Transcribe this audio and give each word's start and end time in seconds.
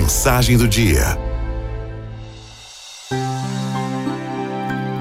Mensagem 0.00 0.56
do 0.56 0.68
dia. 0.68 1.18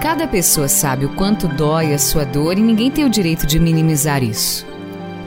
Cada 0.00 0.26
pessoa 0.26 0.66
sabe 0.66 1.04
o 1.04 1.10
quanto 1.10 1.46
dói 1.46 1.92
a 1.92 1.98
sua 1.98 2.24
dor 2.24 2.56
e 2.56 2.62
ninguém 2.62 2.90
tem 2.90 3.04
o 3.04 3.10
direito 3.10 3.46
de 3.46 3.58
minimizar 3.60 4.22
isso. 4.22 4.66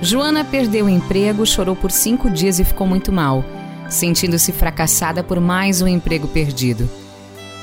Joana 0.02 0.44
perdeu 0.44 0.88
o 0.88 0.90
emprego, 0.90 1.46
chorou 1.46 1.76
por 1.76 1.92
cinco 1.92 2.28
dias 2.28 2.60
e 2.60 2.64
ficou 2.64 2.88
muito 2.88 3.12
mal, 3.12 3.46
sentindo-se 3.88 4.52
fracassada 4.52 5.24
por 5.24 5.40
mais 5.40 5.80
um 5.80 5.88
emprego 5.88 6.28
perdido. 6.28 6.90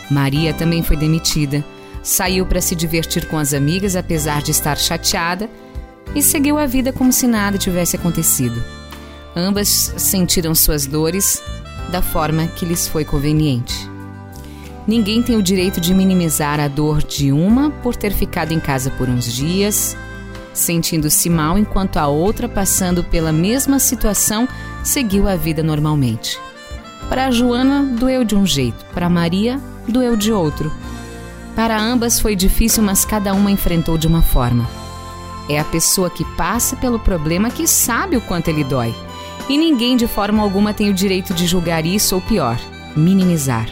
Maria 0.09 0.55
também 0.55 0.85
foi 0.85 0.96
demitida, 0.96 1.65
saiu 2.01 2.46
para 2.46 2.61
se 2.61 2.77
divertir 2.77 3.27
com 3.27 3.37
as 3.37 3.53
amigas 3.53 3.96
apesar 3.96 4.41
de 4.41 4.53
estar 4.53 4.79
chateada 4.79 5.51
e 6.15 6.23
seguiu 6.23 6.59
a 6.59 6.65
vida 6.65 6.93
como 6.93 7.12
se 7.12 7.27
nada 7.27 7.59
tivesse 7.59 7.96
acontecido. 7.96 8.62
Ambas 9.35 9.93
sentiram 9.96 10.55
suas 10.55 10.87
dores 10.87 11.43
da 11.91 12.02
forma 12.02 12.46
que 12.46 12.64
lhes 12.64 12.86
foi 12.86 13.05
conveniente. 13.05 13.88
Ninguém 14.87 15.23
tem 15.23 15.37
o 15.37 15.42
direito 15.42 15.80
de 15.80 15.92
minimizar 15.92 16.59
a 16.59 16.66
dor 16.66 17.02
de 17.02 17.30
uma 17.30 17.70
por 17.70 17.95
ter 17.95 18.12
ficado 18.12 18.52
em 18.52 18.60
casa 18.60 18.91
por 18.91 19.09
uns 19.09 19.30
dias, 19.30 19.96
sentindo-se 20.55 21.29
mal 21.29 21.59
enquanto 21.59 21.98
a 21.98 22.09
outra, 22.09 22.48
passando 22.48 23.05
pela 23.05 23.30
mesma 23.30 23.79
situação, 23.79 24.48
seguiu 24.82 25.29
a 25.29 25.37
vida 25.37 25.62
normalmente. 25.62 26.38
Para 27.09 27.30
Joana, 27.30 27.82
doeu 27.82 28.24
de 28.24 28.34
um 28.34 28.46
jeito, 28.46 28.84
para 28.93 29.09
Maria, 29.09 29.60
doeu 29.87 30.16
de 30.16 30.32
outro. 30.32 30.73
Para 31.55 31.79
ambas 31.80 32.20
foi 32.20 32.37
difícil, 32.37 32.82
mas 32.82 33.05
cada 33.05 33.34
uma 33.34 33.51
enfrentou 33.51 33.98
de 33.98 34.07
uma 34.07 34.23
forma. 34.23 34.68
É 35.48 35.59
a 35.59 35.65
pessoa 35.65 36.10
que 36.10 36.24
passa 36.37 36.77
pelo 36.77 36.98
problema 36.98 37.51
que 37.51 37.66
sabe 37.66 38.16
o 38.16 38.20
quanto 38.20 38.48
ele 38.48 38.62
dói. 38.62 38.95
E 39.48 39.57
ninguém 39.57 39.97
de 39.97 40.07
forma 40.07 40.43
alguma 40.43 40.75
tem 40.75 40.91
o 40.91 40.95
direito 40.95 41.33
de 41.33 41.47
julgar 41.47 41.87
isso 41.87 42.15
ou 42.15 42.20
pior, 42.20 42.59
minimizar. 42.95 43.66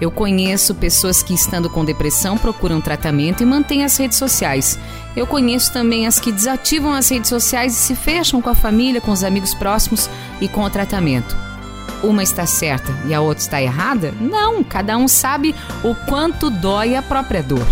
Eu 0.00 0.10
conheço 0.10 0.74
pessoas 0.74 1.22
que, 1.22 1.32
estando 1.32 1.70
com 1.70 1.84
depressão, 1.84 2.36
procuram 2.36 2.80
tratamento 2.80 3.40
e 3.40 3.46
mantêm 3.46 3.84
as 3.84 3.96
redes 3.96 4.18
sociais. 4.18 4.76
Eu 5.14 5.28
conheço 5.28 5.72
também 5.72 6.08
as 6.08 6.18
que 6.18 6.32
desativam 6.32 6.92
as 6.92 7.08
redes 7.08 7.28
sociais 7.28 7.72
e 7.72 7.76
se 7.76 7.94
fecham 7.94 8.42
com 8.42 8.50
a 8.50 8.54
família, 8.56 9.00
com 9.00 9.12
os 9.12 9.22
amigos 9.22 9.54
próximos 9.54 10.10
e 10.40 10.48
com 10.48 10.64
o 10.64 10.70
tratamento. 10.70 11.36
Uma 12.02 12.24
está 12.24 12.44
certa 12.44 12.92
e 13.06 13.14
a 13.14 13.20
outra 13.20 13.44
está 13.44 13.62
errada? 13.62 14.12
Não, 14.20 14.64
cada 14.64 14.98
um 14.98 15.06
sabe 15.06 15.54
o 15.84 15.94
quanto 15.94 16.50
dói 16.50 16.96
a 16.96 17.02
própria 17.02 17.40
dor. 17.40 17.66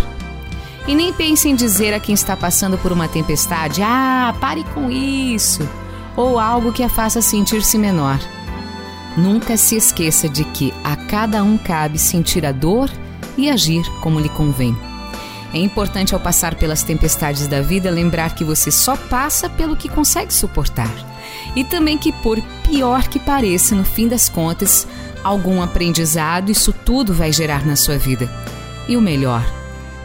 E 0.87 0.95
nem 0.95 1.11
pense 1.11 1.49
em 1.49 1.55
dizer 1.55 1.93
a 1.93 1.99
quem 1.99 2.15
está 2.15 2.37
passando 2.37 2.77
por 2.77 2.93
uma 2.93 3.09
tempestade: 3.09 3.81
ah, 3.83 4.33
pare 4.39 4.63
com 4.73 4.89
isso 4.89 5.67
ou 6.15 6.39
algo 6.39 6.71
que 6.71 6.83
a 6.83 6.89
faça 6.89 7.21
sentir-se 7.21 7.77
menor. 7.77 8.19
Nunca 9.17 9.57
se 9.57 9.75
esqueça 9.75 10.29
de 10.29 10.43
que 10.45 10.73
a 10.83 10.95
cada 10.95 11.43
um 11.43 11.57
cabe 11.57 11.97
sentir 11.97 12.45
a 12.45 12.51
dor 12.51 12.89
e 13.37 13.49
agir 13.49 13.83
como 14.01 14.19
lhe 14.19 14.29
convém. 14.29 14.75
É 15.53 15.57
importante 15.57 16.13
ao 16.13 16.19
passar 16.19 16.55
pelas 16.55 16.81
tempestades 16.81 17.45
da 17.47 17.61
vida 17.61 17.91
lembrar 17.91 18.33
que 18.35 18.43
você 18.43 18.71
só 18.71 18.95
passa 18.95 19.49
pelo 19.49 19.75
que 19.75 19.89
consegue 19.89 20.33
suportar. 20.33 20.91
E 21.55 21.63
também 21.63 21.97
que, 21.97 22.13
por 22.13 22.41
pior 22.63 23.07
que 23.09 23.19
pareça, 23.19 23.75
no 23.75 23.83
fim 23.83 24.07
das 24.07 24.29
contas, 24.29 24.87
algum 25.23 25.61
aprendizado 25.61 26.49
isso 26.49 26.71
tudo 26.71 27.13
vai 27.13 27.33
gerar 27.33 27.65
na 27.65 27.75
sua 27.75 27.97
vida. 27.97 28.29
E 28.87 28.95
o 28.95 29.01
melhor, 29.01 29.45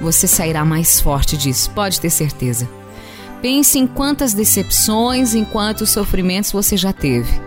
você 0.00 0.26
sairá 0.26 0.64
mais 0.64 1.00
forte 1.00 1.36
disso, 1.36 1.70
pode 1.70 2.00
ter 2.00 2.10
certeza. 2.10 2.68
Pense 3.40 3.78
em 3.78 3.86
quantas 3.86 4.32
decepções, 4.32 5.34
em 5.34 5.44
quantos 5.44 5.90
sofrimentos 5.90 6.52
você 6.52 6.76
já 6.76 6.92
teve. 6.92 7.40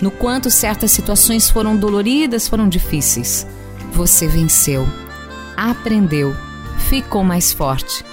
No 0.00 0.10
quanto 0.10 0.50
certas 0.50 0.90
situações 0.90 1.50
foram 1.50 1.76
doloridas, 1.76 2.48
foram 2.48 2.68
difíceis. 2.68 3.46
Você 3.92 4.26
venceu, 4.26 4.86
aprendeu, 5.56 6.34
ficou 6.88 7.24
mais 7.24 7.52
forte. 7.52 8.04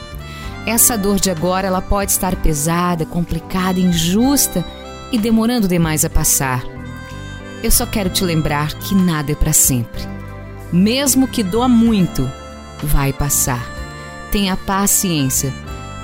Essa 0.65 0.97
dor 0.97 1.19
de 1.19 1.29
agora, 1.29 1.67
ela 1.67 1.81
pode 1.81 2.11
estar 2.11 2.35
pesada, 2.35 3.05
complicada, 3.05 3.79
injusta 3.79 4.65
e 5.11 5.17
demorando 5.17 5.67
demais 5.67 6.03
a 6.03 6.09
passar. 6.09 6.63
Eu 7.63 7.71
só 7.71 7.85
quero 7.85 8.09
te 8.09 8.23
lembrar 8.23 8.73
que 8.73 8.93
nada 8.93 9.31
é 9.31 9.35
para 9.35 9.53
sempre. 9.53 10.01
Mesmo 10.71 11.27
que 11.27 11.41
doa 11.41 11.69
muito, 11.69 12.29
vai 12.83 13.13
passar. 13.13 13.65
Tenha 14.29 14.57
paciência 14.57 15.53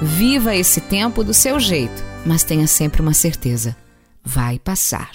Viva 0.02 0.56
esse 0.56 0.82
tempo 0.82 1.24
do 1.24 1.34
seu 1.34 1.60
jeito, 1.60 2.04
mas 2.26 2.44
tenha 2.44 2.68
sempre 2.68 3.02
uma 3.02 3.14
certeza: 3.14 3.76
vai 4.24 4.60
passar. 4.60 5.12